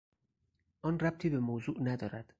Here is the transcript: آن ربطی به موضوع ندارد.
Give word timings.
آن 0.81 0.99
ربطی 0.99 1.29
به 1.29 1.39
موضوع 1.39 1.79
ندارد. 1.79 2.25